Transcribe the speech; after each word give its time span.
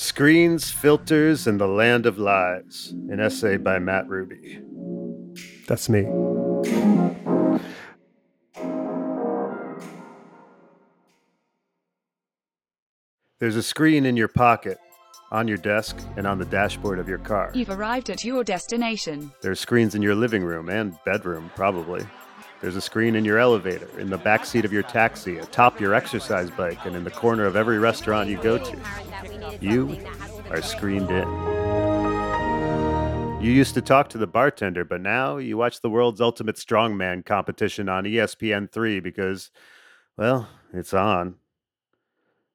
Screens, 0.00 0.70
Filters, 0.70 1.46
and 1.46 1.60
the 1.60 1.66
Land 1.66 2.06
of 2.06 2.16
Lies, 2.16 2.94
an 3.10 3.20
essay 3.20 3.58
by 3.58 3.78
Matt 3.78 4.08
Ruby. 4.08 4.58
That's 5.68 5.90
me. 5.90 6.06
There's 13.40 13.56
a 13.56 13.62
screen 13.62 14.06
in 14.06 14.16
your 14.16 14.28
pocket, 14.28 14.78
on 15.30 15.46
your 15.46 15.58
desk, 15.58 15.98
and 16.16 16.26
on 16.26 16.38
the 16.38 16.46
dashboard 16.46 16.98
of 16.98 17.06
your 17.06 17.18
car. 17.18 17.50
You've 17.52 17.68
arrived 17.68 18.08
at 18.08 18.24
your 18.24 18.42
destination. 18.42 19.30
There 19.42 19.52
are 19.52 19.54
screens 19.54 19.94
in 19.94 20.00
your 20.00 20.14
living 20.14 20.42
room 20.42 20.70
and 20.70 20.96
bedroom, 21.04 21.50
probably. 21.54 22.06
There's 22.60 22.76
a 22.76 22.80
screen 22.80 23.16
in 23.16 23.24
your 23.24 23.38
elevator, 23.38 23.88
in 23.98 24.10
the 24.10 24.18
back 24.18 24.44
seat 24.44 24.66
of 24.66 24.72
your 24.72 24.82
taxi, 24.82 25.38
atop 25.38 25.80
your 25.80 25.94
exercise 25.94 26.50
bike, 26.50 26.84
and 26.84 26.94
in 26.94 27.04
the 27.04 27.10
corner 27.10 27.46
of 27.46 27.56
every 27.56 27.78
restaurant 27.78 28.28
you 28.28 28.36
go 28.42 28.58
to. 28.58 28.78
You 29.60 29.98
are 30.50 30.60
screened 30.60 31.10
in. 31.10 31.26
You 33.42 33.50
used 33.50 33.72
to 33.74 33.80
talk 33.80 34.10
to 34.10 34.18
the 34.18 34.26
bartender, 34.26 34.84
but 34.84 35.00
now 35.00 35.38
you 35.38 35.56
watch 35.56 35.80
the 35.80 35.88
world's 35.88 36.20
ultimate 36.20 36.56
strongman 36.56 37.24
competition 37.24 37.88
on 37.88 38.06
E 38.06 38.16
ESPN3 38.16 39.02
because, 39.02 39.50
well, 40.18 40.46
it's 40.74 40.92
on. 40.92 41.36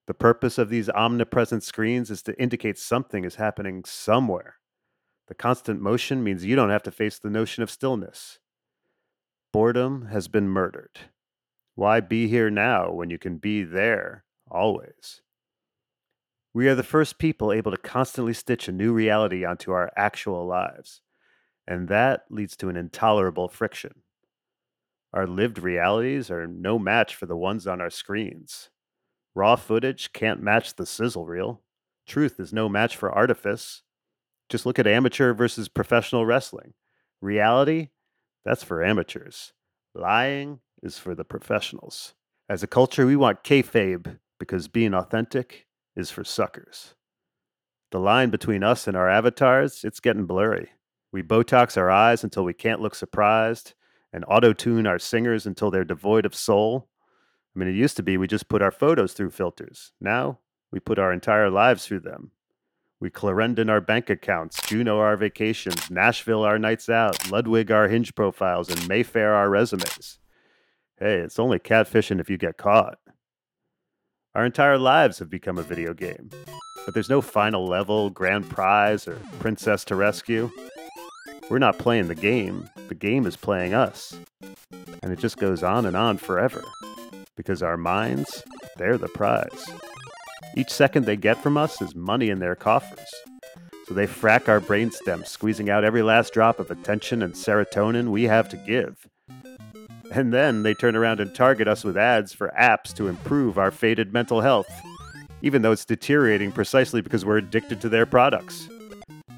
The 0.06 0.14
purpose 0.14 0.60
of 0.60 0.70
these 0.70 0.88
omnipresent 0.88 1.64
screens 1.64 2.12
is 2.12 2.22
to 2.24 2.40
indicate 2.40 2.78
something 2.78 3.26
is 3.26 3.36
happening 3.36 3.84
somewhere. 3.86 4.58
The 5.28 5.34
constant 5.34 5.82
motion 5.82 6.24
means 6.24 6.46
you 6.46 6.56
don't 6.56 6.70
have 6.70 6.84
to 6.84 6.92
face 6.92 7.18
the 7.18 7.32
notion 7.32 7.64
of 7.64 7.72
stillness. 7.72 8.38
Boredom 9.56 10.08
has 10.08 10.28
been 10.28 10.50
murdered. 10.50 11.00
Why 11.76 12.02
be 12.02 12.28
here 12.28 12.50
now 12.50 12.92
when 12.92 13.10
you 13.10 13.18
can 13.18 13.38
be 13.38 13.64
there 13.64 14.26
always? 14.52 15.22
We 16.54 16.68
are 16.68 16.76
the 16.76 16.84
first 16.84 17.20
people 17.20 17.54
able 17.54 17.72
to 17.72 17.78
constantly 17.78 18.34
stitch 18.34 18.68
a 18.68 18.74
new 18.74 18.92
reality 18.92 19.46
onto 19.46 19.72
our 19.72 19.94
actual 19.96 20.46
lives, 20.46 21.00
and 21.66 21.88
that 21.88 22.26
leads 22.30 22.58
to 22.58 22.68
an 22.68 22.76
intolerable 22.76 23.48
friction. 23.48 24.02
Our 25.14 25.26
lived 25.26 25.60
realities 25.60 26.30
are 26.30 26.48
no 26.48 26.78
match 26.78 27.16
for 27.16 27.26
the 27.26 27.38
ones 27.38 27.66
on 27.66 27.80
our 27.80 27.90
screens. 27.90 28.72
Raw 29.36 29.56
footage 29.56 30.12
can't 30.12 30.44
match 30.44 30.76
the 30.76 30.86
sizzle 30.86 31.28
reel. 31.28 31.62
Truth 32.06 32.42
is 32.42 32.52
no 32.52 32.68
match 32.68 32.98
for 32.98 33.10
artifice. 33.10 33.84
Just 34.50 34.66
look 34.66 34.80
at 34.80 34.86
amateur 34.86 35.34
versus 35.34 35.70
professional 35.70 36.26
wrestling. 36.26 36.74
Reality, 37.22 37.92
that's 38.46 38.64
for 38.64 38.84
amateurs. 38.84 39.54
Lying 39.94 40.60
is 40.84 40.98
for 40.98 41.16
the 41.16 41.26
professionals. 41.26 42.14
As 42.48 42.62
a 42.62 42.68
culture, 42.68 43.06
we 43.06 43.16
want 43.16 43.44
kayfabe 43.44 44.20
because 44.40 44.68
being 44.68 44.94
authentic 44.94 45.66
is 45.96 46.12
for 46.12 46.24
suckers. 46.24 46.94
The 47.92 48.00
line 48.00 48.30
between 48.30 48.64
us 48.64 48.88
and 48.88 48.96
our 48.96 49.10
avatars, 49.10 49.84
it's 49.84 50.00
getting 50.00 50.26
blurry. 50.26 50.70
We 51.12 51.24
Botox 51.24 51.78
our 51.78 51.90
eyes 51.90 52.24
until 52.24 52.44
we 52.44 52.54
can't 52.54 52.82
look 52.82 52.94
surprised 52.94 53.74
and 54.12 54.26
auto 54.28 54.54
tune 54.54 54.86
our 54.86 55.00
singers 55.00 55.46
until 55.46 55.72
they're 55.72 55.86
devoid 55.86 56.26
of 56.26 56.36
soul. 56.36 56.88
I 57.56 57.60
mean, 57.60 57.70
it 57.70 57.76
used 57.76 57.98
to 57.98 58.04
be 58.04 58.18
we 58.18 58.28
just 58.28 58.50
put 58.50 58.62
our 58.62 58.72
photos 58.72 59.14
through 59.14 59.32
filters. 59.32 59.94
Now 60.02 60.40
we 60.72 60.80
put 60.80 61.00
our 61.00 61.14
entire 61.14 61.50
lives 61.50 61.86
through 61.86 62.02
them. 62.02 62.32
We 63.00 63.10
Clarendon 63.10 63.70
our 63.70 63.82
bank 63.82 64.10
accounts, 64.10 64.62
Juno 64.68 65.00
our 65.00 65.18
vacations, 65.18 65.92
Nashville 65.92 66.44
our 66.44 66.58
nights 66.58 66.90
out, 66.90 67.30
Ludwig 67.30 67.70
our 67.70 67.88
hinge 67.88 68.16
profiles, 68.16 68.70
and 68.70 68.88
Mayfair 68.88 69.34
our 69.34 69.50
resumes. 69.50 70.20
Hey, 70.98 71.18
it's 71.18 71.40
only 71.40 71.60
catfishing 71.60 72.22
if 72.22 72.30
you 72.30 72.38
get 72.38 72.58
caught. 72.58 72.98
Our 74.34 74.46
entire 74.46 74.78
lives 74.78 75.20
have 75.20 75.30
become 75.30 75.58
a 75.58 75.64
video 75.64 75.94
game, 75.94 76.30
but 76.86 76.94
there's 76.94 77.10
no 77.10 77.22
final 77.22 77.66
level, 77.66 78.10
grand 78.10 78.50
prize, 78.50 79.08
or 79.08 79.20
princess 79.40 79.84
to 79.86 79.96
rescue. 79.96 80.50
We're 81.50 81.60
not 81.60 81.78
playing 81.78 82.08
the 82.08 82.16
game, 82.16 82.70
the 82.88 82.96
game 82.96 83.26
is 83.26 83.36
playing 83.36 83.74
us. 83.74 84.18
And 85.04 85.12
it 85.12 85.20
just 85.20 85.38
goes 85.38 85.64
on 85.64 85.86
and 85.86 85.98
on 85.98 86.18
forever 86.18 86.64
because 87.36 87.62
our 87.62 87.78
minds, 87.78 88.44
they're 88.78 88.98
the 88.98 89.10
prize. 89.10 89.70
Each 90.58 90.70
second 90.70 91.06
they 91.06 91.16
get 91.16 91.42
from 91.42 91.58
us 91.58 91.82
is 91.82 91.96
money 91.96 92.30
in 92.30 92.40
their 92.40 92.56
coffers. 92.56 93.10
So 93.88 93.94
they 93.94 94.08
frack 94.08 94.48
our 94.48 94.60
brainstems, 94.60 95.28
squeezing 95.28 95.70
out 95.70 95.84
every 95.84 96.02
last 96.02 96.34
drop 96.34 96.60
of 96.60 96.72
attention 96.72 97.22
and 97.22 97.34
serotonin 97.34 98.10
we 98.10 98.24
have 98.24 98.50
to 98.50 98.58
give. 98.58 99.08
And 100.12 100.34
then 100.34 100.64
they 100.64 100.74
turn 100.74 100.96
around 100.96 101.20
and 101.20 101.34
target 101.36 101.68
us 101.68 101.84
with 101.84 101.98
ads 101.98 102.34
for 102.34 102.54
apps 102.60 102.94
to 102.96 103.08
improve 103.08 103.58
our 103.58 103.72
faded 103.72 104.14
mental 104.14 104.42
health, 104.42 104.70
even 105.42 105.62
though 105.62 105.72
it's 105.72 105.86
deteriorating 105.86 106.52
precisely 106.52 107.02
because 107.02 107.26
we're 107.26 107.38
addicted 107.38 107.82
to 107.82 107.90
their 107.90 108.06
products. 108.06 108.68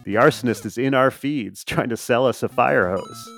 The 0.04 0.16
arsonist 0.16 0.66
is 0.66 0.78
in 0.78 0.94
our 0.94 1.12
feeds 1.12 1.64
trying 1.66 1.90
to 1.90 1.98
sell 1.98 2.26
us 2.26 2.44
a 2.44 2.48
fire 2.48 2.90
hose. 2.90 3.30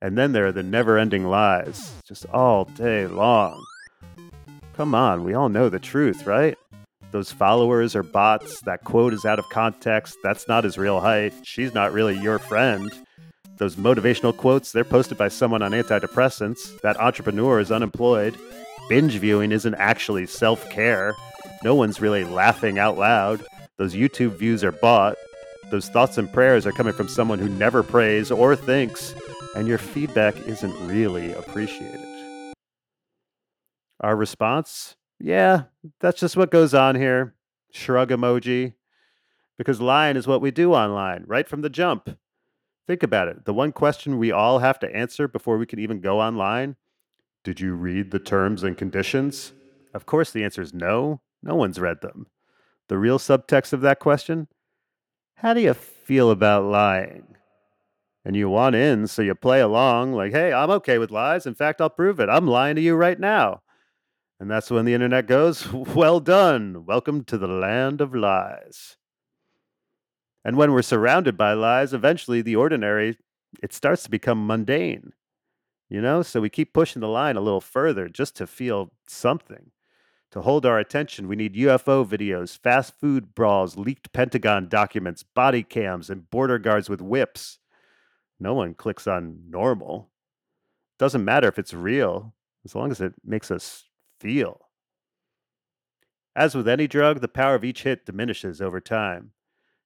And 0.00 0.16
then 0.16 0.32
there 0.32 0.46
are 0.46 0.52
the 0.52 0.62
never 0.62 0.98
ending 0.98 1.26
lies, 1.26 1.92
just 2.04 2.26
all 2.26 2.64
day 2.64 3.06
long. 3.06 3.64
Come 4.74 4.94
on, 4.94 5.24
we 5.24 5.34
all 5.34 5.48
know 5.48 5.68
the 5.68 5.78
truth, 5.78 6.26
right? 6.26 6.56
Those 7.10 7.32
followers 7.32 7.96
are 7.96 8.02
bots, 8.02 8.60
that 8.62 8.84
quote 8.84 9.14
is 9.14 9.24
out 9.24 9.38
of 9.38 9.48
context, 9.48 10.18
that's 10.22 10.46
not 10.46 10.64
his 10.64 10.76
real 10.76 11.00
height, 11.00 11.32
she's 11.42 11.72
not 11.72 11.92
really 11.92 12.18
your 12.18 12.38
friend. 12.38 12.92
Those 13.56 13.76
motivational 13.76 14.36
quotes, 14.36 14.72
they're 14.72 14.84
posted 14.84 15.16
by 15.16 15.28
someone 15.28 15.62
on 15.62 15.72
antidepressants, 15.72 16.80
that 16.82 17.00
entrepreneur 17.00 17.60
is 17.60 17.72
unemployed. 17.72 18.36
Binge 18.90 19.16
viewing 19.16 19.52
isn't 19.52 19.74
actually 19.74 20.26
self 20.26 20.68
care. 20.70 21.14
No 21.64 21.74
one's 21.74 22.00
really 22.00 22.24
laughing 22.24 22.78
out 22.78 22.98
loud. 22.98 23.44
Those 23.78 23.94
YouTube 23.94 24.36
views 24.36 24.62
are 24.62 24.72
bought. 24.72 25.16
Those 25.70 25.88
thoughts 25.88 26.18
and 26.18 26.32
prayers 26.32 26.66
are 26.66 26.72
coming 26.72 26.92
from 26.92 27.08
someone 27.08 27.38
who 27.38 27.48
never 27.48 27.82
prays 27.82 28.30
or 28.30 28.54
thinks, 28.54 29.14
and 29.56 29.66
your 29.66 29.78
feedback 29.78 30.36
isn't 30.46 30.86
really 30.86 31.32
appreciated. 31.32 32.54
Our 34.00 34.14
response? 34.14 34.94
Yeah, 35.20 35.64
that's 36.00 36.20
just 36.20 36.36
what 36.36 36.50
goes 36.50 36.74
on 36.74 36.94
here. 36.94 37.34
Shrug 37.72 38.10
emoji. 38.10 38.74
Because 39.56 39.80
lying 39.80 40.16
is 40.16 40.26
what 40.26 40.40
we 40.40 40.50
do 40.50 40.72
online, 40.72 41.24
right 41.26 41.48
from 41.48 41.62
the 41.62 41.70
jump. 41.70 42.16
Think 42.86 43.02
about 43.02 43.28
it. 43.28 43.44
The 43.44 43.52
one 43.52 43.72
question 43.72 44.18
we 44.18 44.30
all 44.30 44.60
have 44.60 44.78
to 44.78 44.96
answer 44.96 45.26
before 45.28 45.58
we 45.58 45.66
can 45.66 45.78
even 45.78 46.00
go 46.00 46.20
online 46.20 46.76
Did 47.44 47.60
you 47.60 47.74
read 47.74 48.10
the 48.10 48.18
terms 48.18 48.62
and 48.62 48.78
conditions? 48.78 49.52
Of 49.92 50.06
course, 50.06 50.30
the 50.30 50.44
answer 50.44 50.62
is 50.62 50.72
no. 50.72 51.20
No 51.42 51.54
one's 51.54 51.80
read 51.80 52.00
them. 52.00 52.26
The 52.88 52.98
real 52.98 53.18
subtext 53.18 53.72
of 53.72 53.80
that 53.82 53.98
question 53.98 54.48
How 55.34 55.52
do 55.52 55.60
you 55.60 55.74
feel 55.74 56.30
about 56.30 56.64
lying? 56.64 57.24
And 58.24 58.36
you 58.36 58.48
want 58.48 58.74
in, 58.74 59.06
so 59.06 59.22
you 59.22 59.34
play 59.34 59.60
along 59.60 60.12
like, 60.12 60.32
hey, 60.32 60.52
I'm 60.52 60.70
okay 60.70 60.98
with 60.98 61.10
lies. 61.10 61.46
In 61.46 61.54
fact, 61.54 61.80
I'll 61.80 61.88
prove 61.88 62.20
it. 62.20 62.28
I'm 62.28 62.46
lying 62.46 62.76
to 62.76 62.82
you 62.82 62.94
right 62.94 63.18
now. 63.18 63.62
And 64.40 64.50
that's 64.50 64.70
when 64.70 64.84
the 64.84 64.94
internet 64.94 65.26
goes, 65.26 65.72
well 65.72 66.20
done. 66.20 66.84
Welcome 66.86 67.24
to 67.24 67.38
the 67.38 67.48
land 67.48 68.00
of 68.00 68.14
lies. 68.14 68.96
And 70.44 70.56
when 70.56 70.72
we're 70.72 70.82
surrounded 70.82 71.36
by 71.36 71.54
lies, 71.54 71.92
eventually 71.92 72.40
the 72.40 72.56
ordinary, 72.56 73.18
it 73.62 73.72
starts 73.72 74.04
to 74.04 74.10
become 74.10 74.46
mundane. 74.46 75.12
You 75.90 76.00
know, 76.00 76.22
so 76.22 76.40
we 76.40 76.50
keep 76.50 76.72
pushing 76.72 77.00
the 77.00 77.08
line 77.08 77.36
a 77.36 77.40
little 77.40 77.60
further 77.60 78.08
just 78.08 78.36
to 78.36 78.46
feel 78.46 78.92
something. 79.08 79.70
To 80.32 80.42
hold 80.42 80.66
our 80.66 80.78
attention, 80.78 81.26
we 81.26 81.36
need 81.36 81.54
UFO 81.54 82.06
videos, 82.06 82.56
fast 82.58 82.92
food 83.00 83.34
brawls, 83.34 83.78
leaked 83.78 84.12
Pentagon 84.12 84.68
documents, 84.68 85.22
body 85.22 85.62
cams, 85.62 86.10
and 86.10 86.28
border 86.28 86.58
guards 86.58 86.90
with 86.90 87.00
whips. 87.00 87.58
No 88.38 88.52
one 88.52 88.74
clicks 88.74 89.06
on 89.06 89.40
normal. 89.48 90.10
Doesn't 90.98 91.24
matter 91.24 91.48
if 91.48 91.58
it's 91.58 91.72
real, 91.72 92.34
as 92.64 92.74
long 92.74 92.90
as 92.90 93.00
it 93.00 93.14
makes 93.24 93.50
us 93.50 93.84
feel. 94.18 94.68
As 96.36 96.54
with 96.54 96.68
any 96.68 96.86
drug, 96.86 97.20
the 97.20 97.28
power 97.28 97.54
of 97.54 97.64
each 97.64 97.82
hit 97.82 98.06
diminishes 98.06 98.60
over 98.60 98.80
time. 98.80 99.32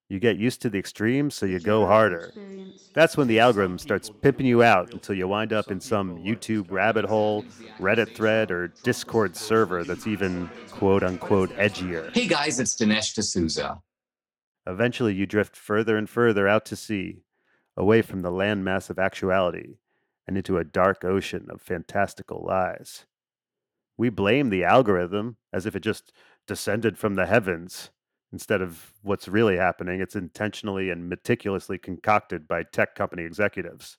You 0.08 0.18
get 0.18 0.36
used 0.36 0.60
to 0.60 0.68
the 0.68 0.78
extremes, 0.78 1.34
so 1.34 1.46
you 1.46 1.58
go 1.58 1.86
harder. 1.86 2.34
That's 2.92 3.16
when 3.16 3.28
the 3.28 3.40
algorithm 3.40 3.78
starts 3.78 4.10
pimping 4.10 4.44
you 4.44 4.62
out 4.62 4.92
until 4.92 5.14
you 5.14 5.26
wind 5.26 5.54
up 5.54 5.70
in 5.70 5.80
some 5.80 6.18
YouTube 6.18 6.70
rabbit 6.70 7.06
hole, 7.06 7.46
Reddit 7.78 8.14
thread, 8.14 8.50
or 8.50 8.68
Discord 8.82 9.34
server 9.34 9.84
that's 9.84 10.06
even 10.06 10.50
quote 10.70 11.02
unquote 11.02 11.48
edgier. 11.56 12.14
Hey 12.14 12.26
guys, 12.26 12.60
it's 12.60 12.76
Dinesh 12.76 13.14
D'Souza. 13.14 13.80
Eventually, 14.66 15.14
you 15.14 15.24
drift 15.24 15.56
further 15.56 15.96
and 15.96 16.10
further 16.10 16.46
out 16.46 16.66
to 16.66 16.76
sea, 16.76 17.22
away 17.74 18.02
from 18.02 18.20
the 18.20 18.30
landmass 18.30 18.90
of 18.90 18.98
actuality, 18.98 19.76
and 20.26 20.36
into 20.36 20.58
a 20.58 20.64
dark 20.64 21.06
ocean 21.06 21.46
of 21.48 21.62
fantastical 21.62 22.44
lies. 22.46 23.06
We 23.96 24.08
blame 24.10 24.50
the 24.50 24.64
algorithm 24.64 25.36
as 25.52 25.66
if 25.66 25.76
it 25.76 25.80
just 25.80 26.12
descended 26.46 26.98
from 26.98 27.14
the 27.14 27.26
heavens 27.26 27.90
instead 28.32 28.62
of 28.62 28.92
what's 29.02 29.28
really 29.28 29.56
happening. 29.56 30.00
It's 30.00 30.16
intentionally 30.16 30.90
and 30.90 31.08
meticulously 31.08 31.78
concocted 31.78 32.48
by 32.48 32.62
tech 32.62 32.94
company 32.94 33.24
executives. 33.24 33.98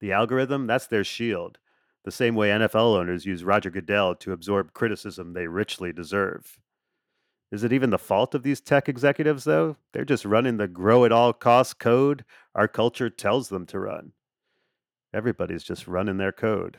The 0.00 0.12
algorithm, 0.12 0.66
that's 0.66 0.86
their 0.86 1.04
shield, 1.04 1.58
the 2.04 2.12
same 2.12 2.34
way 2.36 2.50
NFL 2.50 2.96
owners 2.96 3.26
use 3.26 3.44
Roger 3.44 3.70
Goodell 3.70 4.14
to 4.16 4.32
absorb 4.32 4.72
criticism 4.72 5.32
they 5.32 5.46
richly 5.46 5.92
deserve. 5.92 6.58
Is 7.50 7.64
it 7.64 7.72
even 7.72 7.90
the 7.90 7.98
fault 7.98 8.34
of 8.34 8.42
these 8.42 8.60
tech 8.60 8.88
executives, 8.88 9.44
though? 9.44 9.76
They're 9.92 10.04
just 10.04 10.24
running 10.24 10.58
the 10.58 10.68
grow 10.68 11.04
at 11.04 11.12
all 11.12 11.32
costs 11.32 11.74
code 11.74 12.24
our 12.54 12.68
culture 12.68 13.10
tells 13.10 13.48
them 13.48 13.66
to 13.66 13.78
run. 13.78 14.12
Everybody's 15.14 15.64
just 15.64 15.88
running 15.88 16.18
their 16.18 16.32
code. 16.32 16.78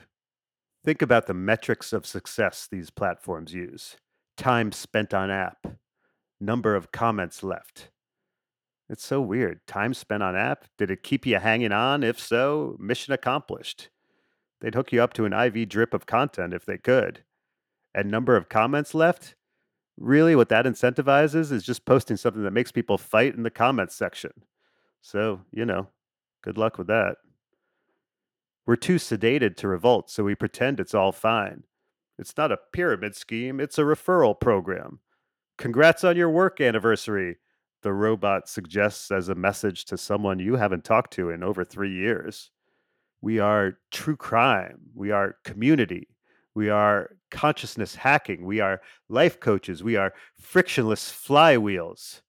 Think 0.83 1.01
about 1.01 1.27
the 1.27 1.33
metrics 1.33 1.91
of 1.91 2.05
success 2.05 2.67
these 2.69 2.89
platforms 2.89 3.53
use 3.53 3.97
time 4.37 4.71
spent 4.71 5.13
on 5.13 5.29
app, 5.29 5.67
number 6.39 6.73
of 6.73 6.93
comments 6.93 7.43
left. 7.43 7.89
It's 8.89 9.05
so 9.05 9.19
weird. 9.19 9.59
Time 9.67 9.93
spent 9.93 10.23
on 10.23 10.35
app? 10.35 10.65
Did 10.77 10.89
it 10.89 11.03
keep 11.03 11.25
you 11.25 11.37
hanging 11.37 11.73
on? 11.73 12.03
If 12.03 12.19
so, 12.19 12.77
mission 12.79 13.13
accomplished. 13.13 13.89
They'd 14.61 14.75
hook 14.75 14.93
you 14.93 15.03
up 15.03 15.13
to 15.13 15.25
an 15.25 15.33
IV 15.33 15.67
drip 15.67 15.93
of 15.93 16.05
content 16.05 16.53
if 16.53 16.65
they 16.65 16.77
could. 16.77 17.23
And 17.93 18.09
number 18.09 18.35
of 18.35 18.49
comments 18.49 18.95
left? 18.95 19.35
Really, 19.97 20.35
what 20.35 20.49
that 20.49 20.65
incentivizes 20.65 21.51
is 21.51 21.63
just 21.63 21.85
posting 21.85 22.15
something 22.15 22.43
that 22.43 22.53
makes 22.53 22.71
people 22.71 22.97
fight 22.97 23.35
in 23.35 23.43
the 23.43 23.49
comments 23.49 23.95
section. 23.95 24.31
So, 25.01 25.41
you 25.51 25.65
know, 25.65 25.89
good 26.41 26.57
luck 26.57 26.77
with 26.77 26.87
that. 26.87 27.17
We're 28.69 28.75
too 28.75 28.97
sedated 28.97 29.55
to 29.55 29.67
revolt, 29.67 30.11
so 30.11 30.23
we 30.23 30.35
pretend 30.35 30.79
it's 30.79 30.93
all 30.93 31.11
fine. 31.11 31.63
It's 32.19 32.37
not 32.37 32.51
a 32.51 32.59
pyramid 32.71 33.15
scheme, 33.15 33.59
it's 33.59 33.79
a 33.79 33.81
referral 33.81 34.39
program. 34.39 34.99
Congrats 35.57 36.03
on 36.03 36.15
your 36.15 36.29
work 36.29 36.61
anniversary, 36.61 37.37
the 37.81 37.93
robot 37.93 38.47
suggests 38.47 39.09
as 39.09 39.27
a 39.27 39.33
message 39.33 39.85
to 39.85 39.97
someone 39.97 40.37
you 40.37 40.55
haven't 40.55 40.83
talked 40.83 41.13
to 41.13 41.31
in 41.31 41.41
over 41.41 41.65
three 41.65 41.91
years. 41.91 42.51
We 43.21 43.39
are 43.39 43.79
true 43.89 44.15
crime. 44.15 44.81
We 44.93 45.09
are 45.09 45.37
community. 45.43 46.07
We 46.53 46.69
are 46.69 47.09
consciousness 47.31 47.95
hacking. 47.95 48.45
We 48.45 48.59
are 48.59 48.81
life 49.07 49.39
coaches. 49.39 49.81
We 49.81 49.95
are 49.95 50.13
frictionless 50.39 51.11
flywheels. 51.11 52.21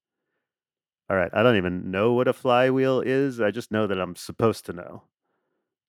All 1.07 1.17
right, 1.17 1.29
I 1.35 1.43
don't 1.43 1.57
even 1.57 1.91
know 1.91 2.13
what 2.13 2.27
a 2.27 2.33
flywheel 2.33 3.01
is. 3.01 3.39
I 3.39 3.51
just 3.51 3.71
know 3.71 3.85
that 3.85 4.01
I'm 4.01 4.15
supposed 4.15 4.65
to 4.65 4.73
know. 4.73 5.03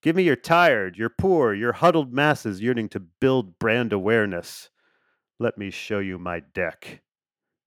Give 0.03 0.17
me 0.17 0.25
your 0.25 0.37
tired, 0.37 0.97
your 0.97 1.09
poor, 1.09 1.55
your 1.55 1.75
huddled 1.75 2.13
masses 2.13 2.61
yearning 2.61 2.89
to 2.91 3.01
build 3.01 3.61
brand 3.61 3.93
awareness. 3.93 4.69
Let 5.39 5.57
me 5.57 5.71
show 5.71 6.01
you 6.01 6.19
my 6.19 6.41
deck. 6.41 7.03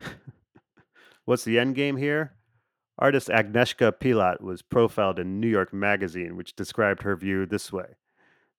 What's 1.25 1.45
the 1.45 1.57
end 1.57 1.75
game 1.75 1.95
here? 1.95 2.33
Artist 2.99 3.29
Agnieszka 3.29 3.93
Pilat 3.93 4.41
was 4.41 4.61
profiled 4.61 5.17
in 5.17 5.39
New 5.39 5.47
York 5.47 5.73
Magazine, 5.73 6.35
which 6.35 6.55
described 6.57 7.03
her 7.03 7.15
view 7.15 7.45
this 7.45 7.71
way 7.71 7.95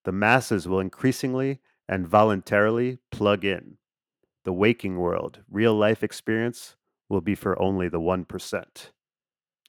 The 0.05 0.13
masses 0.13 0.67
will 0.67 0.81
increasingly 0.81 1.61
and 1.87 2.09
voluntarily 2.09 2.99
plug 3.11 3.45
in. 3.45 3.77
The 4.45 4.55
waking 4.55 4.97
world, 4.97 5.41
real 5.51 5.75
life 5.75 6.03
experience, 6.03 6.77
will 7.11 7.21
be 7.21 7.35
for 7.35 7.61
only 7.61 7.89
the 7.89 8.01
1%. 8.01 8.65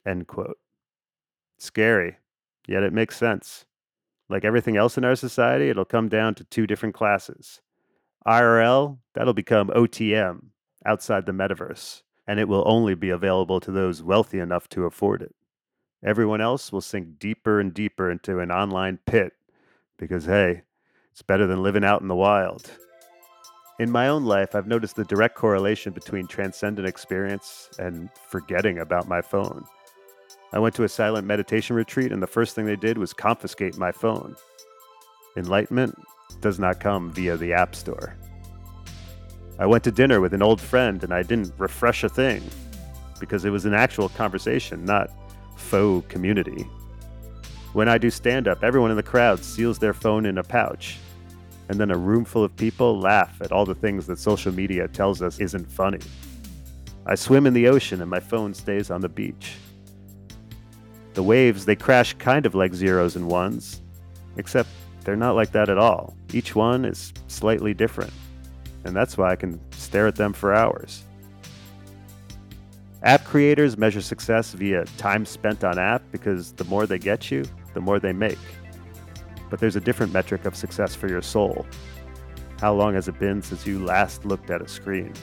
End 0.05 0.27
quote. 0.27 0.57
Scary, 1.57 2.17
yet 2.67 2.83
it 2.83 2.93
makes 2.93 3.17
sense. 3.17 3.65
Like 4.29 4.43
everything 4.43 4.75
else 4.75 4.97
in 4.97 5.05
our 5.05 5.15
society, 5.15 5.69
it'll 5.69 5.85
come 5.85 6.09
down 6.09 6.35
to 6.35 6.43
two 6.43 6.67
different 6.67 6.95
classes. 6.95 7.61
IRL, 8.25 8.97
that'll 9.13 9.33
become 9.33 9.69
OTM, 9.69 10.47
outside 10.85 11.25
the 11.25 11.31
metaverse, 11.31 12.01
and 12.27 12.39
it 12.39 12.47
will 12.47 12.63
only 12.65 12.93
be 12.93 13.09
available 13.09 13.61
to 13.61 13.71
those 13.71 14.03
wealthy 14.03 14.39
enough 14.39 14.67
to 14.69 14.83
afford 14.83 15.21
it. 15.21 15.33
Everyone 16.03 16.41
else 16.41 16.71
will 16.71 16.81
sink 16.81 17.19
deeper 17.19 17.59
and 17.59 17.73
deeper 17.73 18.11
into 18.11 18.39
an 18.39 18.51
online 18.51 18.99
pit 19.05 19.33
because, 19.97 20.25
hey, 20.25 20.63
it's 21.11 21.21
better 21.21 21.47
than 21.47 21.63
living 21.63 21.85
out 21.85 22.01
in 22.01 22.07
the 22.07 22.15
wild. 22.15 22.69
In 23.79 23.91
my 23.91 24.07
own 24.07 24.25
life, 24.25 24.55
I've 24.55 24.67
noticed 24.67 24.95
the 24.95 25.05
direct 25.05 25.35
correlation 25.35 25.93
between 25.93 26.27
transcendent 26.27 26.87
experience 26.87 27.69
and 27.79 28.09
forgetting 28.29 28.79
about 28.79 29.07
my 29.07 29.21
phone. 29.21 29.63
I 30.53 30.59
went 30.59 30.75
to 30.75 30.83
a 30.83 30.89
silent 30.89 31.27
meditation 31.27 31.75
retreat, 31.75 32.11
and 32.11 32.23
the 32.23 32.27
first 32.27 32.55
thing 32.55 32.65
they 32.65 32.75
did 32.75 32.97
was 32.97 33.13
confiscate 33.13 33.77
my 33.77 33.91
phone. 33.91 34.35
Enlightenment 35.35 35.97
does 36.41 36.57
not 36.57 36.79
come 36.79 37.11
via 37.11 37.35
the 37.35 37.53
App 37.53 37.75
Store. 37.75 38.15
I 39.59 39.65
went 39.65 39.83
to 39.83 39.91
dinner 39.91 40.21
with 40.21 40.33
an 40.33 40.41
old 40.41 40.61
friend, 40.61 41.03
and 41.03 41.13
I 41.13 41.23
didn't 41.23 41.53
refresh 41.57 42.03
a 42.03 42.09
thing 42.09 42.43
because 43.19 43.43
it 43.43 43.49
was 43.49 43.65
an 43.65 43.73
actual 43.73 44.09
conversation, 44.09 44.85
not 44.85 45.09
faux 45.57 46.07
community. 46.07 46.63
When 47.73 47.89
I 47.89 47.97
do 47.97 48.09
stand 48.09 48.47
up, 48.47 48.63
everyone 48.63 48.91
in 48.91 48.97
the 48.97 49.03
crowd 49.03 49.43
seals 49.43 49.79
their 49.79 49.93
phone 49.93 50.25
in 50.25 50.37
a 50.37 50.43
pouch, 50.43 50.97
and 51.69 51.79
then 51.79 51.91
a 51.91 51.97
room 51.97 52.23
full 52.23 52.43
of 52.43 52.55
people 52.55 52.99
laugh 52.99 53.37
at 53.41 53.51
all 53.51 53.65
the 53.65 53.75
things 53.75 54.07
that 54.07 54.19
social 54.19 54.53
media 54.53 54.87
tells 54.87 55.21
us 55.21 55.39
isn't 55.39 55.69
funny. 55.69 55.99
I 57.05 57.15
swim 57.15 57.45
in 57.45 57.53
the 57.53 57.67
ocean, 57.67 58.01
and 58.01 58.09
my 58.09 58.19
phone 58.19 58.53
stays 58.53 58.89
on 58.89 59.01
the 59.01 59.09
beach. 59.09 59.55
The 61.17 61.23
waves, 61.23 61.65
they 61.65 61.75
crash 61.75 62.13
kind 62.19 62.45
of 62.45 62.53
like 62.53 62.75
zeros 62.75 63.15
and 63.15 63.27
ones, 63.27 63.81
except 64.35 64.69
they're 65.03 65.15
not 65.15 65.35
like 65.35 65.51
that 65.53 65.67
at 65.67 65.79
all. 65.79 66.15
Each 66.31 66.53
one 66.53 66.85
is 66.85 67.11
slightly 67.27 67.73
different, 67.73 68.13
and 68.83 68.95
that's 68.95 69.17
why 69.17 69.31
I 69.31 69.35
can 69.35 69.59
stare 69.71 70.05
at 70.05 70.15
them 70.15 70.31
for 70.31 70.53
hours. 70.53 71.05
App 73.01 73.23
creators 73.23 73.79
measure 73.79 73.99
success 73.99 74.53
via 74.53 74.85
time 74.99 75.25
spent 75.25 75.63
on 75.63 75.79
app 75.79 76.03
because 76.11 76.51
the 76.51 76.65
more 76.65 76.85
they 76.85 76.99
get 76.99 77.31
you, 77.31 77.45
the 77.73 77.81
more 77.81 77.99
they 77.99 78.13
make. 78.13 78.37
But 79.49 79.59
there's 79.59 79.75
a 79.75 79.81
different 79.81 80.13
metric 80.13 80.45
of 80.45 80.55
success 80.55 80.93
for 80.93 81.07
your 81.09 81.23
soul. 81.23 81.65
How 82.61 82.75
long 82.75 82.93
has 82.93 83.07
it 83.07 83.17
been 83.17 83.41
since 83.41 83.65
you 83.65 83.83
last 83.83 84.23
looked 84.23 84.51
at 84.51 84.61
a 84.61 84.67
screen? 84.67 85.13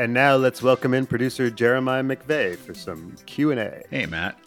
And 0.00 0.14
now 0.14 0.36
let's 0.36 0.62
welcome 0.62 0.94
in 0.94 1.04
producer 1.04 1.50
Jeremiah 1.50 2.02
McVeigh 2.02 2.56
for 2.56 2.72
some 2.72 3.14
Q&A. 3.26 3.82
Hey, 3.90 4.06
Matt. 4.06 4.38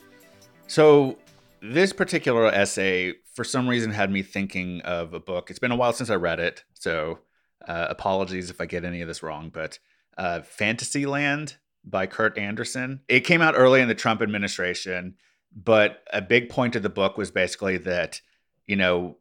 So 0.65 1.19
this 1.61 1.93
particular 1.93 2.47
essay, 2.47 3.13
for 3.35 3.43
some 3.43 3.69
reason, 3.69 3.91
had 3.91 4.09
me 4.09 4.23
thinking 4.23 4.81
of 4.81 5.13
a 5.13 5.19
book. 5.19 5.51
It's 5.51 5.59
been 5.59 5.69
a 5.69 5.75
while 5.75 5.93
since 5.93 6.09
I 6.09 6.15
read 6.15 6.39
it, 6.39 6.63
so 6.73 7.19
uh, 7.67 7.85
apologies 7.87 8.49
if 8.49 8.59
I 8.59 8.65
get 8.65 8.83
any 8.83 9.01
of 9.01 9.07
this 9.07 9.21
wrong. 9.21 9.51
But 9.53 9.77
uh, 10.17 10.41
Fantasyland 10.41 11.57
by 11.85 12.07
Kurt 12.07 12.35
Andersen. 12.39 13.01
It 13.07 13.19
came 13.19 13.43
out 13.43 13.53
early 13.55 13.79
in 13.79 13.87
the 13.87 13.93
Trump 13.93 14.23
administration, 14.23 15.17
but 15.55 16.03
a 16.11 16.23
big 16.23 16.49
point 16.49 16.75
of 16.75 16.81
the 16.81 16.89
book 16.89 17.15
was 17.15 17.29
basically 17.29 17.77
that, 17.77 18.21
you 18.65 18.75
know, 18.75 19.17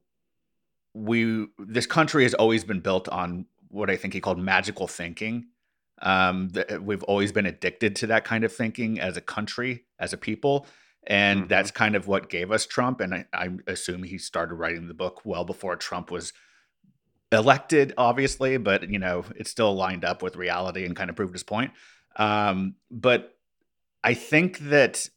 we 0.94 1.48
this 1.58 1.84
country 1.84 2.22
has 2.22 2.32
always 2.32 2.64
been 2.64 2.80
built 2.80 3.06
on 3.10 3.44
what 3.68 3.90
I 3.90 3.96
think 3.96 4.14
he 4.14 4.20
called 4.22 4.38
magical 4.38 4.88
thinking 4.88 5.48
um, 6.00 6.50
th- 6.50 6.80
we've 6.80 7.02
always 7.04 7.32
been 7.32 7.46
addicted 7.46 7.96
to 7.96 8.06
that 8.08 8.24
kind 8.24 8.44
of 8.44 8.52
thinking 8.52 8.98
as 9.00 9.16
a 9.16 9.20
country, 9.20 9.84
as 9.98 10.12
a 10.12 10.16
people. 10.16 10.66
And 11.06 11.40
mm-hmm. 11.40 11.48
that's 11.48 11.70
kind 11.70 11.96
of 11.96 12.06
what 12.06 12.30
gave 12.30 12.50
us 12.50 12.66
Trump. 12.66 13.00
And 13.00 13.14
I, 13.14 13.26
I 13.32 13.50
assume 13.66 14.04
he 14.04 14.18
started 14.18 14.54
writing 14.54 14.88
the 14.88 14.94
book 14.94 15.22
well 15.24 15.44
before 15.44 15.76
Trump 15.76 16.10
was 16.10 16.32
elected, 17.32 17.92
obviously, 17.96 18.56
but 18.56 18.88
you 18.88 18.98
know, 18.98 19.24
it 19.36 19.48
still 19.48 19.74
lined 19.74 20.04
up 20.04 20.22
with 20.22 20.36
reality 20.36 20.84
and 20.84 20.94
kind 20.94 21.10
of 21.10 21.16
proved 21.16 21.32
his 21.32 21.42
point. 21.42 21.72
Um, 22.16 22.76
but 22.90 23.36
I 24.04 24.14
think 24.14 24.58
that 24.58 25.08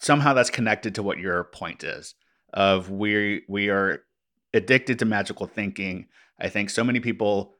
somehow 0.00 0.34
that's 0.34 0.50
connected 0.50 0.94
to 0.96 1.02
what 1.02 1.18
your 1.18 1.44
point 1.44 1.84
is 1.84 2.14
of 2.52 2.90
we 2.90 3.42
we 3.48 3.68
are 3.70 4.04
addicted 4.52 4.98
to 4.98 5.04
magical 5.04 5.46
thinking. 5.46 6.06
I 6.38 6.48
think 6.48 6.70
so 6.70 6.84
many 6.84 7.00
people 7.00 7.54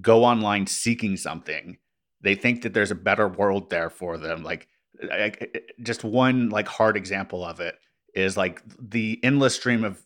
go 0.00 0.24
online 0.24 0.66
seeking 0.66 1.16
something, 1.16 1.78
they 2.20 2.34
think 2.34 2.62
that 2.62 2.74
there's 2.74 2.90
a 2.90 2.96
better 2.96 3.28
world 3.28 3.70
there 3.70 3.90
for 3.90 4.18
them. 4.18 4.42
Like, 4.42 4.68
I, 5.02 5.32
just 5.82 6.04
one 6.04 6.48
like 6.48 6.68
hard 6.68 6.96
example 6.96 7.44
of 7.44 7.60
it 7.60 7.76
is 8.14 8.36
like 8.36 8.62
the 8.78 9.20
endless 9.22 9.54
stream 9.54 9.84
of 9.84 10.02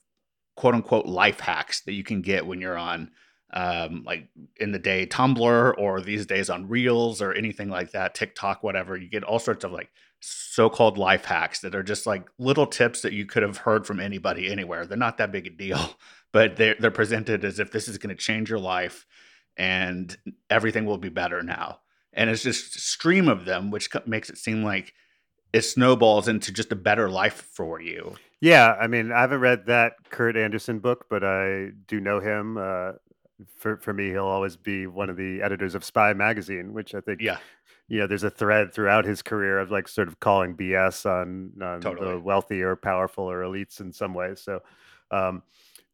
quote 0.57 0.75
unquote 0.75 1.07
life 1.07 1.41
hacks 1.41 1.83
that 1.83 1.93
you 1.93 2.03
can 2.03 2.23
get 2.23 2.47
when 2.47 2.61
you're 2.61 2.77
on 2.77 3.11
um, 3.53 4.05
like 4.07 4.29
in 4.57 4.73
the 4.73 4.79
day 4.79 5.07
Tumblr 5.07 5.75
or 5.79 6.01
these 6.01 6.27
days 6.27 6.51
on 6.51 6.69
Reels 6.69 7.21
or 7.21 7.33
anything 7.33 7.69
like 7.69 7.93
that, 7.93 8.15
TikTok, 8.15 8.63
whatever. 8.63 8.97
You 8.97 9.09
get 9.09 9.25
all 9.25 9.39
sorts 9.39 9.65
of 9.65 9.73
like 9.73 9.91
so-called 10.21 10.99
life 10.99 11.25
hacks 11.25 11.61
that 11.61 11.75
are 11.75 11.83
just 11.83 12.07
like 12.07 12.29
little 12.39 12.67
tips 12.67 13.03
that 13.03 13.13
you 13.13 13.27
could 13.27 13.43
have 13.43 13.59
heard 13.59 13.87
from 13.87 13.99
anybody 13.99 14.51
anywhere. 14.51 14.87
They're 14.87 14.97
not 14.97 15.17
that 15.19 15.33
big 15.33 15.47
a 15.47 15.51
deal, 15.51 15.99
but 16.33 16.57
they're 16.57 16.77
they're 16.79 16.91
presented 16.91 17.45
as 17.45 17.59
if 17.59 17.73
this 17.73 17.89
is 17.89 17.99
going 17.99 18.15
to 18.15 18.23
change 18.23 18.51
your 18.51 18.61
life 18.61 19.07
and 19.57 20.17
everything 20.49 20.87
will 20.87 20.99
be 20.99 21.09
better 21.09 21.43
now. 21.43 21.81
And 22.13 22.29
it's 22.29 22.43
just 22.43 22.77
a 22.77 22.81
stream 22.81 23.29
of 23.29 23.45
them, 23.45 23.71
which 23.71 23.89
makes 24.07 24.31
it 24.31 24.39
seem 24.39 24.65
like 24.65 24.95
it 25.53 25.63
snowballs 25.63 26.29
into 26.29 26.53
just 26.53 26.73
a 26.73 26.77
better 26.77 27.09
life 27.09 27.49
for 27.53 27.81
you. 27.81 28.17
Yeah, 28.41 28.75
I 28.81 28.87
mean, 28.87 29.13
I 29.13 29.21
haven't 29.21 29.41
read 29.41 29.67
that 29.67 29.93
Kurt 30.11 30.37
Andersen 30.37 30.79
book, 30.79 31.07
but 31.11 31.23
I 31.23 31.71
do 31.87 32.01
know 32.01 32.21
him. 32.21 32.57
Uh, 32.57 32.93
for 33.57 33.77
for 33.77 33.93
me, 33.93 34.09
he'll 34.09 34.25
always 34.25 34.57
be 34.57 34.87
one 34.87 35.11
of 35.11 35.17
the 35.17 35.43
editors 35.43 35.75
of 35.75 35.85
Spy 35.85 36.13
magazine, 36.15 36.73
which 36.73 36.95
I 36.95 37.01
think 37.01 37.21
Yeah, 37.21 37.39
you 37.91 37.99
know, 37.99 38.07
there's 38.07 38.23
a 38.23 38.31
thread 38.31 38.73
throughout 38.73 39.05
his 39.05 39.21
career 39.21 39.59
of 39.59 39.73
like 39.73 39.89
sort 39.89 40.07
of 40.07 40.21
calling 40.21 40.57
BS 40.57 41.05
on, 41.07 41.53
on 41.61 41.81
totally. 41.81 42.13
the 42.13 42.21
wealthy 42.21 42.63
or 42.63 42.77
powerful 42.77 43.25
or 43.25 43.43
elites 43.43 43.81
in 43.81 43.93
some 43.93 44.15
ways. 44.15 44.41
So, 44.41 44.61
um, 45.11 45.43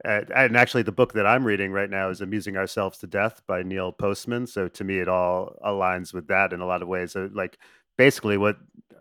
and, 0.05 0.31
and 0.31 0.57
actually, 0.57 0.83
the 0.83 0.93
book 0.93 1.13
that 1.15 1.27
I'm 1.27 1.45
reading 1.45 1.73
right 1.73 1.91
now 1.91 2.11
is 2.11 2.21
"Amusing 2.21 2.57
Ourselves 2.57 2.99
to 2.99 3.07
Death" 3.07 3.43
by 3.47 3.63
Neil 3.63 3.93
Postman. 3.93 4.47
So 4.47 4.69
to 4.69 4.85
me, 4.85 4.99
it 4.99 5.09
all 5.09 5.57
aligns 5.65 6.13
with 6.13 6.29
that 6.29 6.53
in 6.53 6.61
a 6.61 6.67
lot 6.67 6.83
of 6.83 6.89
ways. 6.89 7.13
So, 7.13 7.31
like 7.33 7.59
basically, 7.97 8.37
what 8.37 8.57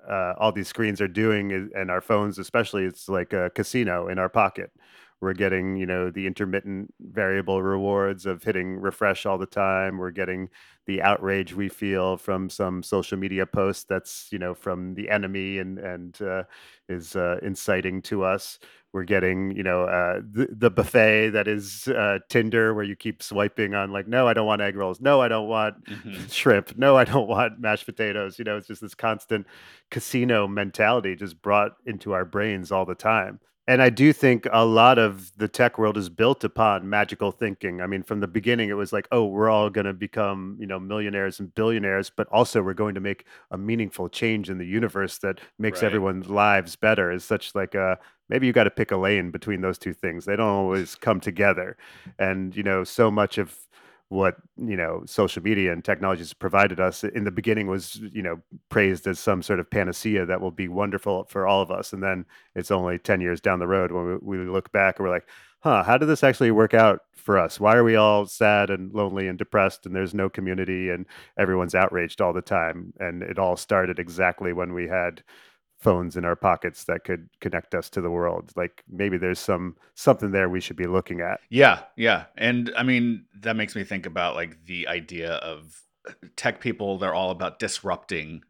uh, 0.09 0.33
all 0.37 0.51
these 0.51 0.67
screens 0.67 1.01
are 1.01 1.07
doing 1.07 1.51
is, 1.51 1.69
and 1.75 1.91
our 1.91 2.01
phones, 2.01 2.39
especially, 2.39 2.85
it's 2.85 3.09
like 3.09 3.33
a 3.33 3.49
casino 3.55 4.07
in 4.07 4.19
our 4.19 4.29
pocket. 4.29 4.71
We're 5.25 5.33
getting, 5.33 5.75
you 5.75 5.85
know, 5.87 6.09
the 6.11 6.27
intermittent 6.27 6.93
variable 7.01 7.61
rewards 7.63 8.25
of 8.25 8.43
hitting 8.43 8.77
refresh 8.79 9.25
all 9.25 9.37
the 9.37 9.45
time. 9.47 9.97
We're 9.97 10.11
getting 10.11 10.49
the 10.85 11.01
outrage 11.01 11.53
we 11.53 11.67
feel 11.69 12.17
from 12.17 12.49
some 12.49 12.83
social 12.83 13.17
media 13.17 13.45
post 13.45 13.87
that's, 13.89 14.27
you 14.31 14.39
know, 14.39 14.53
from 14.53 14.93
the 14.93 15.09
enemy 15.09 15.57
and 15.59 15.79
and 15.79 16.21
uh, 16.21 16.43
is 16.89 17.15
uh, 17.15 17.39
inciting 17.41 18.01
to 18.03 18.23
us. 18.23 18.59
We're 18.93 19.03
getting, 19.03 19.51
you 19.51 19.63
know, 19.63 19.83
uh, 19.83 20.21
the, 20.31 20.47
the 20.51 20.71
buffet 20.71 21.31
that 21.31 21.47
is 21.49 21.87
uh, 21.89 22.19
Tinder, 22.29 22.73
where 22.73 22.85
you 22.85 22.95
keep 22.95 23.21
swiping 23.21 23.73
on 23.75 23.91
like, 23.91 24.07
no, 24.07 24.27
I 24.27 24.33
don't 24.33 24.47
want 24.47 24.61
egg 24.61 24.77
rolls. 24.77 25.01
No, 25.01 25.21
I 25.21 25.27
don't 25.27 25.49
want 25.49 25.75
hmm 25.87 26.25
shrimp. 26.29 26.77
No, 26.77 26.95
I 26.95 27.03
don't 27.03 27.27
want 27.27 27.59
mashed 27.59 27.85
potatoes. 27.85 28.39
You 28.39 28.45
know, 28.45 28.57
it's 28.57 28.67
just 28.67 28.81
this 28.81 28.95
constant 28.95 29.47
casino 29.91 30.47
mentality 30.47 31.15
just 31.15 31.41
brought 31.41 31.73
into 31.85 32.13
our 32.13 32.25
brains 32.25 32.71
all 32.71 32.85
the 32.85 32.95
time. 32.95 33.39
And 33.67 33.81
I 33.81 33.89
do 33.89 34.13
think 34.13 34.47
a 34.51 34.63
lot 34.63 34.99
of 34.99 35.31
the 35.37 35.47
tech 35.47 35.79
world 35.79 35.97
is 35.97 36.07
built 36.07 36.43
upon 36.43 36.87
magical 36.87 37.31
thinking. 37.31 37.81
I 37.81 37.87
mean, 37.87 38.03
from 38.03 38.19
the 38.19 38.27
beginning, 38.27 38.69
it 38.69 38.73
was 38.73 38.93
like, 38.93 39.07
oh, 39.11 39.25
we're 39.25 39.49
all 39.49 39.71
going 39.71 39.85
to 39.87 39.93
become, 39.93 40.55
you 40.59 40.67
know, 40.67 40.79
millionaires 40.79 41.39
and 41.39 41.53
billionaires, 41.55 42.11
but 42.15 42.27
also 42.27 42.61
we're 42.61 42.75
going 42.75 42.93
to 42.93 43.01
make 43.01 43.25
a 43.49 43.57
meaningful 43.57 44.07
change 44.07 44.51
in 44.51 44.59
the 44.59 44.67
universe 44.67 45.17
that 45.19 45.39
makes 45.57 45.81
Right. 45.81 45.87
everyone's 45.87 46.29
lives 46.29 46.75
better. 46.75 47.11
Is 47.11 47.23
such 47.23 47.55
like 47.55 47.73
a 47.73 47.97
maybe 48.29 48.45
you 48.45 48.53
got 48.53 48.65
to 48.65 48.71
pick 48.71 48.91
a 48.91 48.97
lane 48.97 49.31
between 49.31 49.61
those 49.61 49.79
two 49.79 49.93
things. 49.93 50.25
They 50.25 50.35
don't 50.35 50.47
always 50.47 50.93
come 50.95 51.19
together. 51.19 51.75
And, 52.19 52.55
you 52.55 52.63
know, 52.63 52.83
so 52.83 53.09
much 53.09 53.37
of 53.39 53.57
what 54.15 54.37
you 54.57 54.75
know 54.75 55.03
social 55.05 55.43
media 55.43 55.71
and 55.71 55.83
technology 55.83 56.21
has 56.21 56.33
provided 56.33 56.79
us 56.79 57.03
in 57.03 57.23
the 57.23 57.31
beginning 57.31 57.67
was 57.67 58.01
you 58.11 58.23
know 58.23 58.41
praised 58.69 59.05
as 59.07 59.19
some 59.19 59.43
sort 59.43 59.59
of 59.59 59.69
panacea 59.69 60.25
that 60.25 60.41
will 60.41 60.51
be 60.51 60.67
wonderful 60.67 61.25
for 61.25 61.45
all 61.45 61.61
of 61.61 61.71
us. 61.71 61.93
And 61.93 62.01
then 62.01 62.25
it's 62.55 62.71
only 62.71 62.97
10 62.97 63.21
years 63.21 63.41
down 63.41 63.59
the 63.59 63.67
road 63.67 63.91
when 63.91 64.19
we, 64.21 64.39
we 64.39 64.45
look 64.45 64.71
back 64.71 64.97
and 64.97 65.07
we're 65.07 65.13
like 65.13 65.27
huh 65.59 65.83
how 65.83 65.97
did 65.97 66.07
this 66.07 66.23
actually 66.23 66.51
work 66.51 66.73
out 66.73 67.01
for 67.25 67.39
us? 67.39 67.59
Why 67.59 67.75
are 67.75 67.83
we 67.83 67.95
all 67.95 68.27
sad 68.27 68.69
and 68.69 68.93
lonely 68.93 69.27
and 69.27 69.37
depressed 69.37 69.87
and 69.87 69.95
there's 69.95 70.13
no 70.13 70.29
community 70.29 70.89
and 70.91 71.07
everyone's 71.39 71.73
outraged 71.73 72.21
all 72.21 72.33
the 72.33 72.41
time? 72.41 72.93
And 72.99 73.23
it 73.23 73.39
all 73.39 73.57
started 73.57 73.97
exactly 73.97 74.53
when 74.53 74.73
we 74.73 74.87
had 74.87 75.23
phones 75.79 76.17
in 76.17 76.25
our 76.25 76.35
pockets 76.35 76.85
that 76.85 77.03
could 77.03 77.29
connect 77.41 77.75
us 77.75 77.89
to 77.89 78.01
the 78.01 78.09
world 78.09 78.51
like 78.55 78.83
maybe 78.89 79.17
there's 79.17 79.39
some 79.39 79.75
something 79.93 80.31
there 80.31 80.49
we 80.49 80.59
should 80.59 80.77
be 80.77 80.87
looking 80.87 81.21
at 81.21 81.39
Yeah, 81.49 81.83
yeah. 81.95 82.25
And 82.37 82.73
I 82.77 82.83
mean, 82.83 83.25
that 83.39 83.55
makes 83.55 83.75
me 83.75 83.83
think 83.83 84.05
about 84.05 84.35
like 84.35 84.65
the 84.65 84.87
idea 84.87 85.33
of 85.35 85.81
uh, 86.07 86.13
tech 86.35 86.59
people, 86.59 86.97
they're 86.97 87.13
all 87.13 87.31
about 87.31 87.59
disrupting 87.59 88.43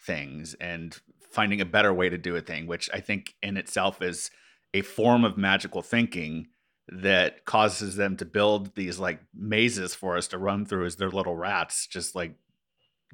things 0.00 0.54
and 0.60 0.98
finding 1.30 1.60
a 1.60 1.66
better 1.66 1.92
way 1.92 2.08
to 2.08 2.18
do 2.18 2.36
a 2.36 2.40
thing, 2.40 2.66
which 2.66 2.90
I 2.92 3.00
think 3.00 3.34
in 3.42 3.56
itself 3.56 4.02
is 4.02 4.30
a 4.74 4.82
form 4.82 5.24
of 5.24 5.36
magical 5.36 5.82
thinking 5.82 6.48
that 6.88 7.44
causes 7.44 7.96
them 7.96 8.16
to 8.18 8.24
build 8.24 8.74
these 8.74 8.98
like 8.98 9.20
mazes 9.34 9.94
for 9.94 10.16
us 10.16 10.28
to 10.28 10.38
run 10.38 10.66
through 10.66 10.86
as 10.86 10.96
their 10.96 11.10
little 11.10 11.36
rats, 11.36 11.86
just 11.86 12.14
like 12.14 12.34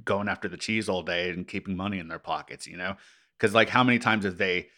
going 0.05 0.29
after 0.29 0.49
the 0.49 0.57
cheese 0.57 0.89
all 0.89 1.03
day 1.03 1.31
and 1.31 1.49
keeping 1.49 1.77
money 1.77 1.99
in 1.99 2.09
their 2.09 2.19
pockets, 2.19 2.67
you 2.67 2.77
know? 2.77 2.97
Because 3.39 3.55
like 3.55 3.69
how 3.69 3.85
many 3.85 3.99
times 3.99 4.25
have 4.25 4.39
they 4.39 4.69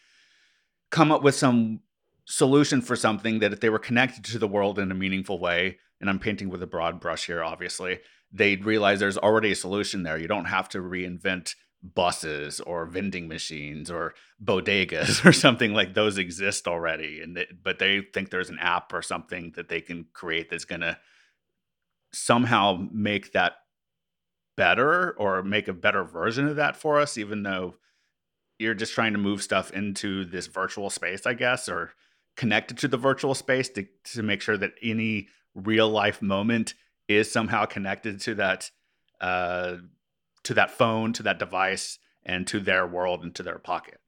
come 0.91 1.11
up 1.11 1.23
with 1.23 1.35
some 1.35 1.79
solution 2.25 2.81
for 2.81 2.95
something 2.95 3.39
that 3.39 3.53
if 3.53 3.59
they 3.59 3.69
were 3.69 3.79
connected 3.79 4.23
to 4.25 4.39
the 4.39 4.47
world 4.47 4.77
in 4.77 4.91
a 4.91 4.95
meaningful 4.95 5.39
way, 5.39 5.77
and 5.99 6.09
I'm 6.09 6.19
painting 6.19 6.49
with 6.49 6.61
a 6.63 6.67
broad 6.67 6.99
brush 6.99 7.27
here, 7.27 7.43
obviously, 7.43 7.99
they'd 8.31 8.65
realize 8.65 8.99
there's 8.99 9.17
already 9.17 9.51
a 9.51 9.55
solution 9.55 10.03
there. 10.03 10.17
You 10.17 10.27
don't 10.27 10.45
have 10.45 10.69
to 10.69 10.79
reinvent 10.79 11.55
buses 11.83 12.59
or 12.59 12.85
vending 12.85 13.27
machines 13.27 13.89
or 13.89 14.13
bodegas 14.43 15.25
or 15.25 15.33
something 15.33 15.73
like 15.73 15.93
those 15.93 16.17
exist 16.17 16.67
already 16.67 17.21
and 17.21 17.35
that, 17.37 17.63
but 17.63 17.79
they 17.79 18.01
think 18.13 18.29
there's 18.29 18.49
an 18.49 18.59
app 18.59 18.93
or 18.93 19.01
something 19.01 19.51
that 19.55 19.67
they 19.67 19.81
can 19.81 20.05
create 20.13 20.49
that's 20.49 20.65
going 20.65 20.81
to 20.81 20.97
somehow 22.13 22.87
make 22.91 23.33
that 23.33 23.53
better 24.55 25.11
or 25.17 25.41
make 25.41 25.67
a 25.67 25.73
better 25.73 26.03
version 26.03 26.47
of 26.47 26.57
that 26.57 26.75
for 26.75 26.99
us 26.99 27.17
even 27.17 27.41
though 27.41 27.73
you're 28.61 28.73
just 28.73 28.93
trying 28.93 29.13
to 29.13 29.19
move 29.19 29.41
stuff 29.41 29.71
into 29.71 30.23
this 30.25 30.47
virtual 30.47 30.89
space, 30.89 31.25
I 31.25 31.33
guess, 31.33 31.67
or 31.67 31.93
connected 32.37 32.77
to 32.79 32.87
the 32.87 32.97
virtual 32.97 33.33
space 33.33 33.69
to, 33.69 33.85
to 34.13 34.23
make 34.23 34.41
sure 34.41 34.57
that 34.57 34.73
any 34.81 35.27
real 35.55 35.89
life 35.89 36.21
moment 36.21 36.75
is 37.07 37.31
somehow 37.31 37.65
connected 37.65 38.21
to 38.21 38.35
that 38.35 38.71
uh, 39.19 39.77
to 40.43 40.53
that 40.55 40.71
phone, 40.71 41.13
to 41.13 41.23
that 41.23 41.39
device, 41.39 41.99
and 42.25 42.47
to 42.47 42.59
their 42.59 42.87
world 42.87 43.23
and 43.23 43.35
to 43.35 43.43
their 43.43 43.59
pocket. 43.59 43.99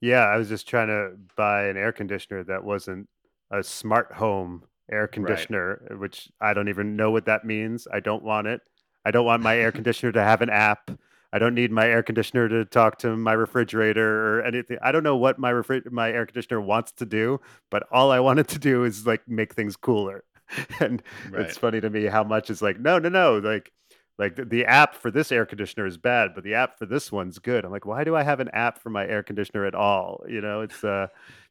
Yeah, 0.00 0.24
I 0.24 0.36
was 0.36 0.48
just 0.48 0.68
trying 0.68 0.88
to 0.88 1.12
buy 1.36 1.66
an 1.66 1.76
air 1.76 1.92
conditioner 1.92 2.42
that 2.44 2.64
wasn't 2.64 3.08
a 3.50 3.62
smart 3.62 4.12
home 4.12 4.64
air 4.90 5.06
conditioner, 5.06 5.82
uh, 5.90 5.96
which 5.96 6.30
I 6.40 6.54
don't 6.54 6.68
even 6.68 6.96
know 6.96 7.10
what 7.10 7.26
that 7.26 7.44
means. 7.44 7.86
I 7.92 8.00
don't 8.00 8.24
want 8.24 8.46
it. 8.46 8.60
I 9.04 9.10
don't 9.10 9.26
want 9.26 9.42
my 9.42 9.56
air 9.56 9.72
conditioner 9.72 10.12
to 10.12 10.22
have 10.22 10.42
an 10.42 10.50
app. 10.50 10.90
I 11.32 11.38
don't 11.38 11.54
need 11.54 11.70
my 11.70 11.86
air 11.86 12.02
conditioner 12.02 12.48
to 12.48 12.64
talk 12.64 12.98
to 12.98 13.16
my 13.16 13.32
refrigerator 13.32 14.38
or 14.38 14.42
anything. 14.42 14.78
I 14.82 14.92
don't 14.92 15.04
know 15.04 15.16
what 15.16 15.38
my 15.38 15.52
refri- 15.52 15.90
my 15.90 16.10
air 16.10 16.26
conditioner 16.26 16.60
wants 16.60 16.92
to 16.92 17.06
do, 17.06 17.40
but 17.70 17.84
all 17.92 18.10
I 18.10 18.20
want 18.20 18.40
it 18.40 18.48
to 18.48 18.58
do 18.58 18.84
is 18.84 19.06
like 19.06 19.26
make 19.28 19.54
things 19.54 19.76
cooler. 19.76 20.24
And 20.80 21.00
it's 21.32 21.56
funny 21.56 21.80
to 21.80 21.88
me 21.90 22.06
how 22.06 22.24
much 22.24 22.50
is 22.50 22.60
like, 22.60 22.80
no, 22.80 22.98
no, 22.98 23.08
no, 23.08 23.38
like 23.38 23.70
like 24.18 24.36
the, 24.36 24.44
the 24.44 24.66
app 24.66 24.94
for 24.94 25.10
this 25.10 25.32
air 25.32 25.46
conditioner 25.46 25.86
is 25.86 25.96
bad, 25.96 26.32
but 26.34 26.44
the 26.44 26.54
app 26.54 26.78
for 26.78 26.84
this 26.84 27.10
one's 27.10 27.38
good. 27.38 27.64
I'm 27.64 27.70
like, 27.70 27.86
why 27.86 28.04
do 28.04 28.14
I 28.16 28.22
have 28.22 28.40
an 28.40 28.50
app 28.52 28.78
for 28.78 28.90
my 28.90 29.06
air 29.06 29.22
conditioner 29.22 29.64
at 29.64 29.74
all? 29.74 30.24
You 30.28 30.40
know, 30.40 30.60
it's 30.60 30.82
uh 30.84 31.06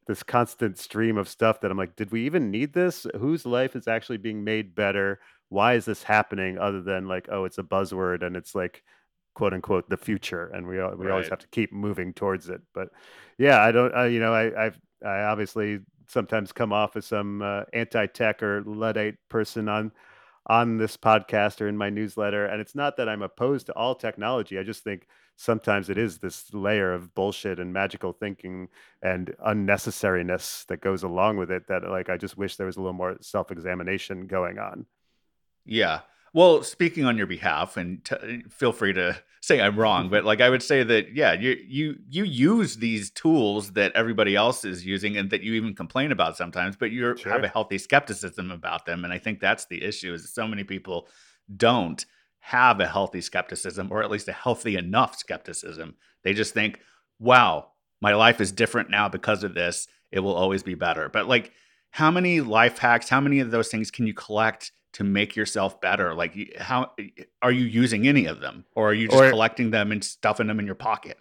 this 0.08 0.24
constant 0.24 0.78
stream 0.78 1.18
of 1.18 1.30
stuff 1.30 1.62
that 1.62 1.72
I'm 1.72 1.78
like, 1.78 1.96
did 1.96 2.12
we 2.12 2.26
even 2.26 2.52
need 2.52 2.74
this? 2.74 3.06
Whose 3.18 3.46
life 3.46 3.76
is 3.76 3.88
actually 3.88 4.18
being 4.18 4.44
made 4.44 4.76
better? 4.76 5.20
Why 5.50 5.76
is 5.76 5.86
this 5.86 6.04
happening 6.04 6.58
other 6.58 6.82
than 6.82 7.08
like, 7.08 7.28
oh, 7.32 7.46
it's 7.46 7.60
a 7.60 7.64
buzzword 7.64 8.24
and 8.24 8.36
it's 8.36 8.54
like 8.54 8.84
quote 9.34 9.54
unquote 9.54 9.90
the 9.90 9.98
future 9.98 10.48
and 10.48 10.68
we 10.68 10.76
we 10.96 11.10
always 11.10 11.30
have 11.30 11.40
to 11.40 11.48
keep 11.48 11.72
moving 11.72 12.14
towards 12.14 12.50
it. 12.50 12.62
But 12.74 12.90
yeah, 13.38 13.62
I 13.62 13.72
don't 13.72 13.96
uh, 13.96 14.04
you 14.04 14.20
know, 14.20 14.34
I 14.34 14.66
I've 14.66 14.80
I 15.06 15.24
obviously 15.24 15.80
sometimes 16.08 16.52
come 16.52 16.74
off 16.74 16.96
as 16.96 17.06
some 17.06 17.42
uh, 17.42 17.64
anti-tech 17.72 18.42
or 18.42 18.64
luddite 18.64 19.18
person 19.30 19.70
on 19.70 19.92
on 20.48 20.78
this 20.78 20.98
podcast 20.98 21.62
or 21.62 21.68
in 21.68 21.78
my 21.78 21.90
newsletter. 21.90 22.48
And 22.48 22.60
it's 22.60 22.74
not 22.74 22.98
that 22.98 23.08
I'm 23.08 23.22
opposed 23.22 23.68
to 23.68 23.74
all 23.74 23.94
technology. 23.94 24.58
I 24.58 24.64
just 24.64 24.84
think 24.84 25.08
sometimes 25.36 25.90
it 25.90 25.98
is 25.98 26.18
this 26.18 26.52
layer 26.54 26.92
of 26.92 27.14
bullshit 27.14 27.60
and 27.60 27.72
magical 27.72 28.12
thinking 28.12 28.68
and 29.02 29.34
unnecessariness 29.46 30.66
that 30.66 30.82
goes 30.82 31.04
along 31.04 31.38
with 31.38 31.52
it 31.52 31.68
that 31.68 31.88
like 31.88 32.10
I 32.10 32.18
just 32.18 32.38
wish 32.38 32.56
there 32.56 32.66
was 32.66 32.78
a 32.78 32.82
little 32.82 32.94
more 32.94 33.16
self-examination 33.22 34.28
going 34.28 34.58
on. 34.58 34.86
Yeah. 35.66 36.02
Well, 36.34 36.64
speaking 36.64 37.06
on 37.06 37.18
your 37.18 37.28
behalf, 37.28 37.78
and 37.78 38.04
t- 38.04 38.44
feel 38.50 38.72
free 38.72 38.94
to 38.94 39.18
say 39.42 39.62
I'm 39.62 39.80
wrong, 39.80 40.10
but 40.10 40.26
like 40.26 40.42
I 40.42 40.50
would 40.50 40.62
say 40.62 40.84
that 40.84 41.16
yeah, 41.16 41.34
you 41.34 41.58
you 41.68 41.96
you 42.08 42.24
use 42.24 42.78
these 42.78 43.10
tools 43.10 43.72
that 43.72 43.94
everybody 43.96 44.36
else 44.36 44.64
is 44.66 44.86
using, 44.86 45.18
and 45.18 45.30
that 45.32 45.42
you 45.42 45.54
even 45.54 45.76
complain 45.76 46.12
about 46.12 46.38
sometimes, 46.38 46.76
but 46.76 46.92
you 46.92 47.16
have 47.26 47.44
a 47.44 47.48
healthy 47.48 47.78
skepticism 47.78 48.52
about 48.52 48.86
them, 48.86 49.04
and 49.04 49.14
I 49.14 49.18
think 49.18 49.40
that's 49.40 49.66
the 49.66 49.84
issue. 49.84 50.14
Is 50.14 50.32
so 50.34 50.48
many 50.48 50.64
people 50.64 51.08
don't 51.56 52.06
have 52.40 52.80
a 52.80 52.88
healthy 52.88 53.22
skepticism, 53.22 53.90
or 53.92 54.04
at 54.04 54.12
least 54.12 54.28
a 54.28 54.34
healthy 54.34 54.76
enough 54.76 55.16
skepticism. 55.18 55.96
They 56.24 56.34
just 56.34 56.54
think, 56.54 56.80
"Wow, 57.20 57.72
my 58.02 58.14
life 58.14 58.40
is 58.40 58.52
different 58.52 58.90
now 58.90 59.10
because 59.10 59.44
of 59.44 59.56
this. 59.56 59.88
It 60.12 60.20
will 60.20 60.36
always 60.36 60.64
be 60.64 60.76
better." 60.76 61.10
But 61.10 61.28
like, 61.28 61.54
how 61.92 62.12
many 62.12 62.42
life 62.42 62.78
hacks? 62.78 63.10
How 63.10 63.20
many 63.20 63.40
of 63.40 63.52
those 63.52 63.70
things 63.70 63.90
can 63.90 64.06
you 64.06 64.14
collect? 64.14 64.72
To 65.00 65.06
make 65.06 65.36
yourself 65.36 65.82
better? 65.82 66.14
Like, 66.14 66.56
how 66.60 66.92
are 67.42 67.52
you 67.52 67.66
using 67.66 68.08
any 68.08 68.28
of 68.28 68.40
them, 68.42 68.66
or 68.76 68.92
are 68.92 68.94
you 68.94 69.08
just 69.10 69.24
Or 69.24 69.30
collecting 69.32 69.72
them 69.72 69.92
and 69.92 70.04
stuffing 70.04 70.48
them 70.48 70.60
in 70.60 70.68
your 70.68 70.76
pocket? 70.76 71.18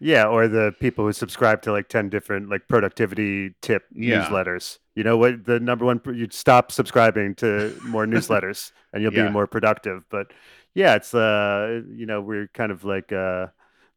Yeah, 0.00 0.26
or 0.26 0.46
the 0.46 0.74
people 0.78 1.04
who 1.06 1.12
subscribe 1.12 1.62
to 1.62 1.72
like 1.72 1.88
10 1.88 2.08
different 2.08 2.48
like 2.48 2.68
productivity 2.68 3.54
tip 3.62 3.84
Yeah. 3.92 4.28
newsletters. 4.28 4.78
You 4.94 5.02
know 5.04 5.16
what 5.16 5.44
the 5.44 5.58
number 5.60 5.84
one 5.84 6.00
you'd 6.06 6.32
stop 6.32 6.70
subscribing 6.70 7.34
to 7.36 7.78
more 7.82 8.06
newsletters 8.06 8.72
and 8.92 9.02
you'll 9.02 9.12
Yeah. 9.12 9.26
be 9.26 9.32
more 9.32 9.46
productive. 9.48 10.04
But 10.08 10.32
yeah, 10.74 10.94
it's 10.94 11.14
uh 11.14 11.82
you 11.88 12.06
know, 12.06 12.20
we're 12.20 12.48
kind 12.48 12.70
of 12.70 12.84
like 12.84 13.12
uh 13.12 13.48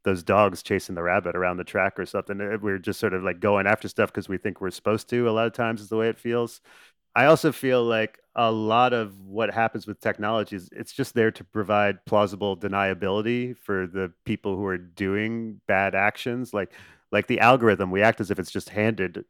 those 0.03 0.23
dogs 0.23 0.63
chasing 0.63 0.95
the 0.95 1.03
rabbit 1.03 1.35
around 1.35 1.57
the 1.57 1.63
track 1.63 2.00
or 2.00 2.07
something. 2.07 2.41
Uh, 2.41 2.57
We're 2.59 2.79
just 2.79 3.00
sort 3.00 3.13
of 3.13 3.21
like 3.23 3.39
going 3.39 3.67
after 3.67 3.88
stuff 3.88 4.09
because 4.11 4.27
we 4.27 4.39
think 4.39 4.59
we're 4.59 4.71
supposed 4.71 5.07
to. 5.09 5.29
A 5.29 5.31
lot 5.31 5.45
of 5.45 5.53
times 5.53 5.79
is 5.81 5.89
the 5.89 5.97
way 5.97 6.09
it 6.09 6.17
feels. 6.17 6.59
I 7.15 7.25
also 7.25 7.51
feel 7.51 7.84
like 7.84 8.20
a 8.36 8.51
lot 8.51 8.94
of 8.94 9.20
what 9.20 9.53
happens 9.53 9.86
with 9.86 10.00
technology 10.00 10.56
is 10.56 10.70
it's 10.72 10.94
just 10.94 11.13
there 11.13 11.32
to 11.32 11.44
provide 11.44 12.06
plausible 12.06 12.56
deniability 12.56 13.58
for 13.58 13.86
the 13.88 14.13
people 14.25 14.56
who 14.56 14.65
are 14.65 14.77
doing 14.77 15.60
bad 15.68 15.96
actions. 15.96 16.53
Like 16.53 16.72
like 17.12 17.27
the 17.27 17.41
algorithm, 17.41 17.91
we 17.91 18.01
act 18.01 18.22
as 18.22 18.32
if 18.32 18.39
it's 18.39 18.51
just 18.51 18.70
handed 18.70 19.25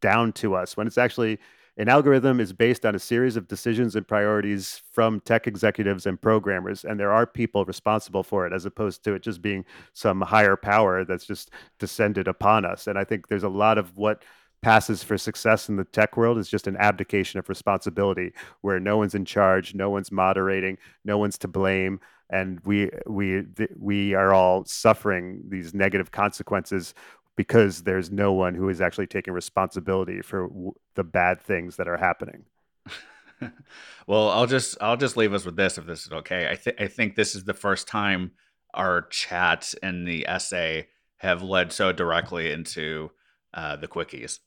down 0.00 0.32
to 0.32 0.54
us 0.54 0.76
when 0.76 0.86
it's 0.86 0.98
actually 0.98 1.38
an 1.78 1.88
algorithm 1.88 2.40
is 2.40 2.52
based 2.52 2.86
on 2.86 2.94
a 2.94 2.98
series 2.98 3.36
of 3.36 3.48
decisions 3.48 3.96
and 3.96 4.06
priorities 4.08 4.80
from 4.92 5.20
tech 5.20 5.46
executives 5.46 6.06
and 6.06 6.20
programmers 6.20 6.84
and 6.84 6.98
there 6.98 7.12
are 7.12 7.26
people 7.26 7.64
responsible 7.64 8.22
for 8.22 8.46
it 8.46 8.52
as 8.52 8.64
opposed 8.64 9.02
to 9.04 9.14
it 9.14 9.22
just 9.22 9.42
being 9.42 9.64
some 9.92 10.20
higher 10.20 10.56
power 10.56 11.04
that's 11.04 11.26
just 11.26 11.50
descended 11.78 12.28
upon 12.28 12.64
us 12.64 12.86
and 12.86 12.98
i 12.98 13.04
think 13.04 13.28
there's 13.28 13.42
a 13.42 13.48
lot 13.48 13.78
of 13.78 13.96
what 13.96 14.22
passes 14.66 15.00
for 15.00 15.16
success 15.16 15.68
in 15.68 15.76
the 15.76 15.84
tech 15.84 16.16
world 16.16 16.36
is 16.38 16.48
just 16.48 16.66
an 16.66 16.76
abdication 16.78 17.38
of 17.38 17.48
responsibility 17.48 18.32
where 18.62 18.80
no 18.80 18.96
one's 18.96 19.14
in 19.14 19.24
charge 19.24 19.76
no 19.76 19.88
one's 19.88 20.10
moderating 20.10 20.76
no 21.04 21.16
one's 21.16 21.38
to 21.38 21.46
blame 21.46 22.00
and 22.30 22.58
we 22.64 22.90
we 23.06 23.44
th- 23.56 23.70
we 23.78 24.12
are 24.12 24.34
all 24.34 24.64
suffering 24.64 25.40
these 25.48 25.72
negative 25.72 26.10
consequences 26.10 26.94
because 27.36 27.84
there's 27.84 28.10
no 28.10 28.32
one 28.32 28.56
who 28.56 28.68
is 28.68 28.80
actually 28.80 29.06
taking 29.06 29.32
responsibility 29.32 30.20
for 30.20 30.48
w- 30.48 30.72
the 30.96 31.04
bad 31.04 31.40
things 31.40 31.76
that 31.76 31.86
are 31.86 31.96
happening 31.96 32.42
well, 34.08 34.30
I'll 34.30 34.46
just 34.46 34.78
I'll 34.80 34.96
just 34.96 35.16
leave 35.16 35.34
us 35.34 35.44
with 35.44 35.56
this 35.56 35.76
if 35.76 35.84
this 35.84 36.06
is 36.06 36.12
okay. 36.12 36.48
I 36.48 36.56
think 36.56 36.80
I 36.80 36.86
think 36.86 37.14
this 37.14 37.34
is 37.34 37.44
the 37.44 37.52
first 37.52 37.86
time 37.86 38.30
our 38.72 39.02
chat 39.02 39.74
and 39.82 40.08
the 40.08 40.26
essay 40.26 40.88
have 41.18 41.42
led 41.42 41.70
so 41.70 41.92
directly 41.92 42.50
into 42.50 43.10
uh, 43.52 43.76
the 43.76 43.88
quickies. 43.88 44.38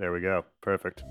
There 0.00 0.12
we 0.12 0.20
go 0.20 0.42
perfect 0.62 1.04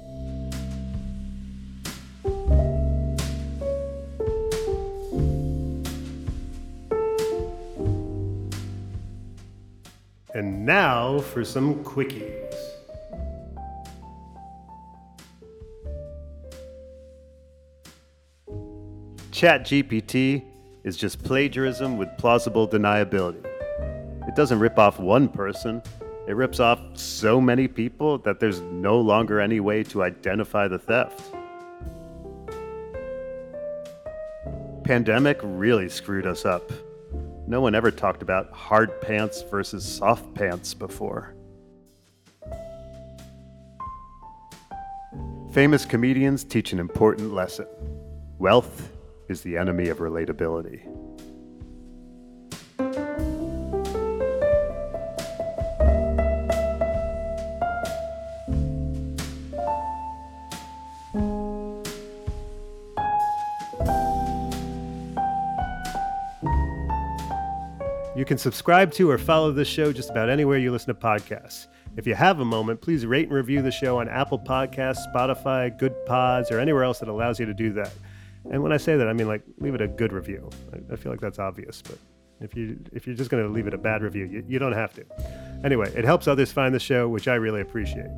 And 10.33 10.65
now 10.65 11.19
for 11.19 11.43
some 11.43 11.83
quickies. 11.83 12.53
ChatGPT 19.31 20.43
is 20.83 20.97
just 20.97 21.23
plagiarism 21.23 21.97
with 21.97 22.09
plausible 22.17 22.67
deniability. 22.67 23.43
It 24.27 24.35
doesn't 24.35 24.59
rip 24.59 24.77
off 24.77 24.99
one 24.99 25.27
person, 25.27 25.81
it 26.29 26.35
rips 26.35 26.59
off 26.59 26.79
so 26.93 27.41
many 27.41 27.67
people 27.67 28.19
that 28.19 28.39
there's 28.39 28.61
no 28.61 29.01
longer 29.01 29.39
any 29.39 29.59
way 29.59 29.81
to 29.81 30.03
identify 30.03 30.67
the 30.67 30.77
theft. 30.77 31.33
Pandemic 34.83 35.39
really 35.41 35.89
screwed 35.89 36.27
us 36.27 36.45
up. 36.45 36.71
No 37.47 37.61
one 37.61 37.73
ever 37.73 37.89
talked 37.89 38.21
about 38.21 38.51
hard 38.51 39.01
pants 39.01 39.41
versus 39.49 39.83
soft 39.83 40.35
pants 40.35 40.75
before. 40.75 41.33
Famous 45.51 45.83
comedians 45.83 46.43
teach 46.43 46.73
an 46.73 46.79
important 46.79 47.33
lesson 47.33 47.65
wealth 48.37 48.91
is 49.29 49.41
the 49.41 49.57
enemy 49.57 49.89
of 49.89 49.97
relatability. 49.97 51.08
Can 68.29 68.37
subscribe 68.37 68.91
to 68.91 69.09
or 69.09 69.17
follow 69.17 69.51
this 69.51 69.67
show 69.67 69.91
just 69.91 70.11
about 70.11 70.29
anywhere 70.29 70.59
you 70.59 70.71
listen 70.71 70.93
to 70.93 71.01
podcasts. 71.01 71.65
If 71.97 72.05
you 72.05 72.13
have 72.13 72.39
a 72.39 72.45
moment, 72.45 72.79
please 72.79 73.03
rate 73.03 73.25
and 73.25 73.33
review 73.33 73.63
the 73.63 73.71
show 73.71 73.97
on 73.97 74.07
Apple 74.07 74.37
Podcasts, 74.37 74.99
Spotify, 75.11 75.75
Good 75.79 75.95
Pods, 76.05 76.51
or 76.51 76.59
anywhere 76.59 76.83
else 76.83 76.99
that 76.99 77.09
allows 77.09 77.39
you 77.39 77.47
to 77.47 77.55
do 77.55 77.73
that. 77.73 77.91
And 78.51 78.61
when 78.61 78.71
I 78.71 78.77
say 78.77 78.95
that, 78.97 79.07
I 79.07 79.13
mean 79.13 79.27
like 79.27 79.41
leave 79.57 79.73
it 79.73 79.81
a 79.81 79.87
good 79.87 80.13
review. 80.13 80.47
I, 80.91 80.95
feel 80.95 81.11
like 81.11 81.19
that's 81.19 81.39
obvious, 81.39 81.81
but 81.81 81.97
if 82.39 82.55
you 82.55 82.79
if 82.93 83.07
you're 83.07 83.15
just 83.15 83.31
going 83.31 83.43
to 83.43 83.49
leave 83.49 83.65
it 83.65 83.73
a 83.73 83.79
bad 83.79 84.03
review, 84.03 84.25
you, 84.25 84.45
you 84.47 84.59
don't 84.59 84.73
have 84.73 84.93
to. 84.93 85.05
Anyway, 85.63 85.91
it 85.95 86.05
helps 86.05 86.27
others 86.27 86.51
find 86.51 86.73
the 86.73 86.79
show, 86.79 87.09
which 87.09 87.27
I 87.27 87.33
really 87.33 87.61
appreciate. 87.61 88.11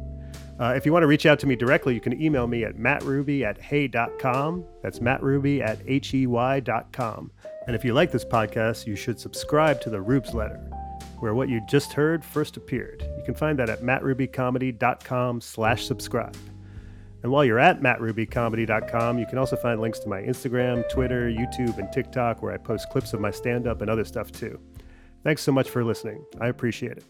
Uh, 0.60 0.74
if 0.76 0.86
you 0.86 0.92
want 0.92 1.04
to 1.04 1.08
reach 1.08 1.26
out 1.26 1.40
to 1.40 1.48
me 1.48 1.56
directly, 1.56 1.94
you 1.94 2.02
can 2.02 2.22
email 2.22 2.48
me 2.48 2.66
at 2.66 2.76
mattruby 2.76 3.44
at 3.44 3.58
hey.com. 3.62 4.66
That's 4.84 5.00
mattruby 5.00 5.62
at 5.62 5.80
hey.com. 5.88 7.32
And 7.68 7.76
if 7.76 7.86
you 7.86 7.94
like 7.94 8.12
this 8.12 8.26
podcast, 8.26 8.88
you 8.88 8.96
should 8.96 9.20
subscribe 9.20 9.82
to 9.82 9.90
the 9.90 10.02
Rubes 10.02 10.34
Letter, 10.34 10.60
where 11.20 11.36
what 11.36 11.50
you 11.50 11.62
just 11.70 11.94
heard 11.94 12.26
first 12.26 12.58
appeared. 12.58 13.04
You 13.18 13.24
can 13.24 13.36
find 13.36 13.60
that 13.60 13.70
at 13.70 13.82
mattrubycomedy.com 13.82 15.42
slash 15.42 15.86
subscribe. 15.86 16.36
And 17.24 17.32
while 17.32 17.46
you're 17.46 17.60
at 17.60 17.82
mattrubycomedy.com, 17.82 19.20
you 19.20 19.28
can 19.28 19.38
also 19.38 19.56
find 19.56 19.80
links 19.80 20.00
to 20.00 20.10
my 20.10 20.22
Instagram, 20.22 20.90
Twitter, 20.90 21.30
YouTube, 21.30 21.78
and 21.78 21.92
TikTok, 21.92 22.42
where 22.42 22.52
I 22.52 22.58
post 22.58 22.90
clips 22.90 23.14
of 23.14 23.22
my 23.22 23.30
stand-up 23.30 23.82
and 23.82 23.92
other 23.92 24.06
stuff 24.06 24.32
too. 24.32 24.60
Thanks 25.24 25.44
so 25.44 25.52
much 25.52 25.70
for 25.70 25.84
listening. 25.84 26.26
I 26.40 26.48
appreciate 26.48 26.98
it. 26.98 27.06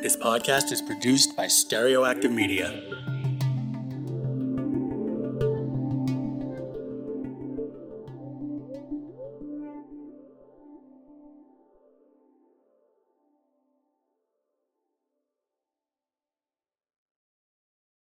This 0.00 0.16
podcast 0.16 0.70
is 0.70 0.80
produced 0.80 1.36
by 1.36 1.46
Stereoactive 1.46 2.32
Media. 2.32 3.11